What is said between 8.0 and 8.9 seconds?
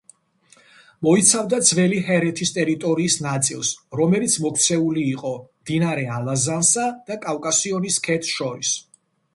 ქედს შორის.